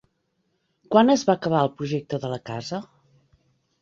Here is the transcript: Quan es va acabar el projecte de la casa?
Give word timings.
Quan 0.95 1.13
es 1.15 1.25
va 1.29 1.35
acabar 1.39 1.61
el 1.65 1.71
projecte 1.81 2.21
de 2.25 2.33
la 2.33 2.43
casa? 2.51 2.81